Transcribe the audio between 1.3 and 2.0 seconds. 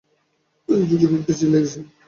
চিঠি লিখছি।